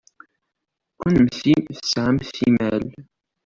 Kennemti 0.99 1.53
tesɛamt 1.79 2.31
imal. 2.47 2.83